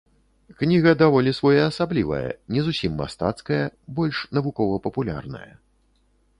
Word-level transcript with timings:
Кніга 0.61 0.93
даволі 1.01 1.33
своеасаблівая, 1.39 2.29
не 2.57 2.65
зусім 2.69 2.97
мастацкая, 3.03 3.61
больш 4.01 4.17
навукова-папулярная. 4.39 5.47